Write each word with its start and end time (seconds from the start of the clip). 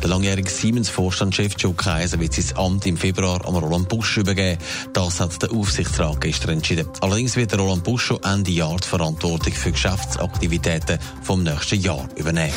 Der 0.00 0.08
langjährige 0.08 0.50
Siemens-Vorstandschef 0.50 1.54
Joe 1.58 1.74
Kaiser 1.74 2.20
wird 2.20 2.34
sein 2.34 2.56
Amt 2.56 2.86
im 2.86 2.96
Februar 2.96 3.44
an 3.46 3.56
Roland 3.56 3.88
Busch 3.88 4.16
übergeben. 4.16 4.58
Das 4.92 5.18
hat 5.20 5.42
der 5.42 5.50
Aufsichtsrat 5.52 6.20
gestern 6.20 6.50
entschieden. 6.50 6.88
Allerdings 7.00 7.34
wird 7.36 7.58
Roland 7.58 7.82
Busch 7.84 8.06
schon 8.06 8.22
Ende 8.22 8.52
Jahr 8.52 8.76
die 8.76 8.88
Verantwortung 8.88 9.52
für 9.52 9.71
Geschäftsaktivitäten 9.72 10.98
vom 11.22 11.42
nächsten 11.42 11.80
Jahr 11.80 12.08
übernehmen. 12.16 12.52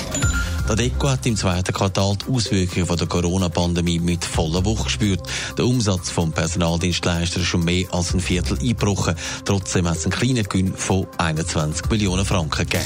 Der 0.67 0.75
Deko 0.75 1.09
hat 1.09 1.25
im 1.25 1.35
zweiten 1.35 1.73
Quartal 1.73 2.15
die 2.17 2.31
Auswirkungen 2.31 2.97
der 2.97 3.07
Corona-Pandemie 3.07 3.99
mit 3.99 4.25
voller 4.25 4.65
Wucht 4.65 4.85
gespürt. 4.85 5.21
Der 5.57 5.65
Umsatz 5.65 6.09
vom 6.09 6.31
Personaldienstleister 6.31 7.39
ist 7.39 7.47
schon 7.47 7.63
mehr 7.63 7.85
als 7.91 8.13
ein 8.13 8.19
Viertel 8.19 8.57
eingebrochen. 8.59 9.15
Trotzdem 9.45 9.87
hat 9.87 9.97
es 9.97 10.05
einen 10.05 10.13
kleinen 10.13 10.43
Gewinn 10.43 10.73
von 10.75 11.07
21 11.17 11.89
Millionen 11.89 12.25
Franken 12.25 12.67
gegeben. 12.67 12.85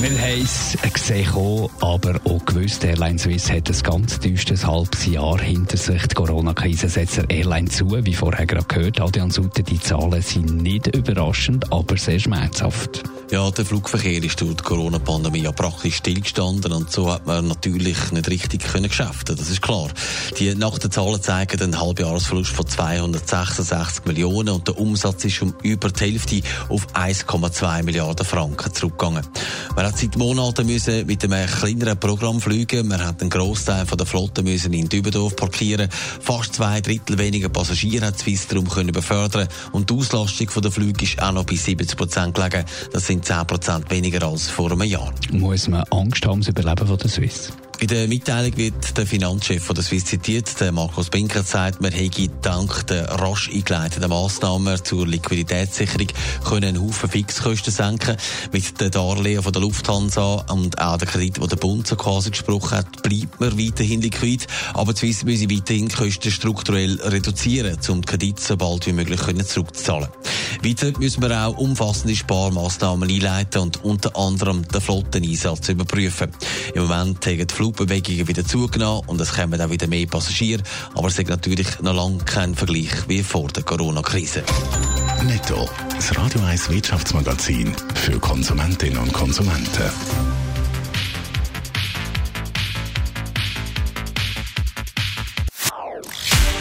Wir 0.00 0.10
haben 0.20 0.42
es 0.42 0.76
gesehen, 0.92 1.68
aber 1.80 2.20
auch 2.24 2.44
gewusst, 2.44 2.82
Airline 2.84 3.18
Swiss 3.18 3.50
hat 3.50 3.68
ein 3.68 3.82
ganz 3.82 4.18
düsteres 4.18 4.66
halbes 4.66 5.06
Jahr 5.06 5.40
hinter 5.40 5.76
sich. 5.76 6.06
Die 6.06 6.14
Corona-Krise 6.14 6.88
setzt 6.88 7.18
der 7.18 7.30
Airline 7.30 7.68
zu, 7.68 7.90
wie 8.04 8.14
vorher 8.14 8.46
gerade 8.46 8.66
gehört. 8.66 9.00
Adrian 9.00 9.30
Sutter, 9.30 9.62
die 9.62 9.78
Zahlen 9.78 10.22
sind 10.22 10.62
nicht 10.62 10.88
überraschend, 10.96 11.70
aber 11.72 11.96
sehr 11.96 12.18
schmerzhaft. 12.18 13.04
Ja, 13.32 13.50
der 13.50 13.64
Flugverkehr 13.64 14.22
ist 14.22 14.38
durch 14.42 14.56
die 14.56 14.62
Corona-Pandemie 14.62 15.44
ja 15.44 15.52
praktisch 15.52 15.96
stillgestanden 15.96 16.70
und 16.70 16.92
so 16.92 17.10
hat 17.10 17.26
man 17.26 17.48
natürlich 17.48 18.12
nicht 18.12 18.28
richtig 18.28 18.62
können 18.62 18.88
geschäften. 18.88 19.34
Das 19.34 19.48
ist 19.48 19.62
klar. 19.62 19.88
Die 20.38 20.54
Nachtenzahlen 20.54 21.22
zeigen 21.22 21.62
einen 21.62 21.80
Halbjahresverlust 21.80 22.50
von 22.50 22.66
266 22.66 24.04
Millionen 24.04 24.50
und 24.50 24.68
der 24.68 24.78
Umsatz 24.78 25.24
ist 25.24 25.40
um 25.40 25.54
über 25.62 25.88
die 25.88 26.04
Hälfte 26.04 26.42
auf 26.68 26.86
1,2 26.88 27.82
Milliarden 27.84 28.26
Franken 28.26 28.74
zurückgegangen. 28.74 29.26
Man 29.74 29.86
hat 29.86 29.96
seit 29.96 30.14
Monaten 30.18 30.66
müssen 30.66 31.06
mit 31.06 31.24
einem 31.24 31.46
kleineren 31.46 31.98
Programm 31.98 32.38
fliegen. 32.38 32.86
Man 32.86 33.02
hat 33.02 33.22
einen 33.22 33.30
Großteil 33.30 33.86
von 33.86 33.96
der 33.96 34.06
Flotte 34.06 34.42
müssen 34.42 34.74
in 34.74 34.90
Dübendorf 34.90 35.36
parkieren. 35.36 35.88
Fast 36.20 36.56
zwei 36.56 36.82
Drittel 36.82 37.16
weniger 37.16 37.48
Passagiere 37.48 38.08
hat 38.08 38.18
Swiss 38.18 38.46
darum 38.46 38.68
können 38.68 38.92
befördern 38.92 39.48
und 39.72 39.88
die 39.88 39.94
Auslastung 39.94 40.48
der 40.62 40.70
Flüge 40.70 41.04
ist 41.06 41.22
auch 41.22 41.32
noch 41.32 41.46
bei 41.46 41.56
70 41.56 41.96
Prozent 41.96 42.34
gelegen. 42.34 42.66
Das 42.92 43.06
sind 43.06 43.21
10 43.22 43.46
Prozent 43.46 43.90
weniger 43.90 44.26
als 44.26 44.48
vor 44.48 44.70
einem 44.70 44.82
Jahr. 44.82 45.12
Muss 45.30 45.68
man 45.68 45.84
Angst 45.90 46.26
haben, 46.26 46.40
das 46.40 46.48
Überleben 46.48 46.86
von 46.86 46.98
der 46.98 47.08
Swiss? 47.08 47.52
In 47.82 47.88
der 47.88 48.06
Mitteilung 48.06 48.56
wird 48.56 48.96
der 48.96 49.08
Finanzchef 49.08 49.64
von 49.64 49.74
der 49.74 49.82
Swiss 49.82 50.04
zitiert. 50.04 50.60
Der 50.60 50.70
Markus 50.70 51.10
Binker 51.10 51.42
sagt, 51.42 51.80
man 51.80 51.90
hätte 51.90 52.28
dank 52.40 52.86
der 52.86 53.06
rasch 53.06 53.50
eingeleiteten 53.52 54.08
Massnahmen 54.08 54.84
zur 54.84 55.04
Liquiditätssicherung 55.04 56.06
können 56.44 56.76
einen 56.76 56.80
Haufen 56.80 57.10
Fixkosten 57.10 57.72
senken. 57.72 58.16
Mit 58.52 58.80
den 58.80 58.92
Darlehen 58.92 59.42
von 59.42 59.52
der 59.52 59.62
Lufthansa 59.62 60.44
und 60.48 60.80
auch 60.80 60.96
der 60.96 61.08
Kredit, 61.08 61.38
den 61.38 61.48
der 61.48 61.56
Bund 61.56 61.88
so 61.88 61.96
quasi 61.96 62.30
gesprochen 62.30 62.78
hat, 62.78 63.02
bleibt 63.02 63.40
man 63.40 63.58
weiterhin 63.58 64.00
liquid. 64.00 64.46
Aber 64.74 64.92
die 64.92 65.00
Swiss 65.00 65.24
müsse 65.24 65.50
weiterhin 65.50 65.88
Kosten 65.88 66.30
strukturell 66.30 67.00
reduzieren, 67.02 67.76
um 67.88 68.02
die 68.02 68.06
Kredite 68.06 68.40
so 68.40 68.56
bald 68.56 68.86
wie 68.86 68.92
möglich 68.92 69.20
zurückzuzahlen. 69.20 70.06
Weiter 70.64 70.98
müssen 70.98 71.22
wir 71.22 71.46
auch 71.46 71.56
umfassende 71.58 72.14
Sparmaßnahmen 72.14 73.08
einleiten 73.08 73.62
und 73.62 73.84
unter 73.84 74.16
anderem 74.16 74.66
den 74.68 74.80
Flotteneinsatz 74.80 75.68
überprüfen. 75.68 76.30
Im 76.74 76.82
Moment 76.82 77.26
haben 77.26 77.46
die 77.46 77.54
Flugbewegungen 77.54 78.28
wieder 78.28 78.44
zugenommen 78.44 79.02
und 79.06 79.20
es 79.20 79.32
kommen 79.32 79.60
auch 79.60 79.70
wieder 79.70 79.88
mehr 79.88 80.06
Passagiere, 80.06 80.62
aber 80.94 81.08
es 81.08 81.18
ist 81.18 81.28
natürlich 81.28 81.80
noch 81.80 81.94
lange 81.94 82.18
kein 82.18 82.54
Vergleich 82.54 83.08
wie 83.08 83.22
vor 83.22 83.48
der 83.48 83.62
Corona-Krise. 83.64 84.44
Netto, 85.24 85.68
das 85.94 86.16
Radio 86.16 86.40
1 86.42 86.70
Wirtschaftsmagazin 86.70 87.74
für 87.94 88.18
Konsumentinnen 88.18 88.98
und 88.98 89.12
Konsumenten. 89.12 90.41